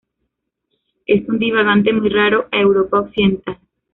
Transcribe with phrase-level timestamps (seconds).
[1.05, 3.59] Es un divagante muy raro a Europa occidental.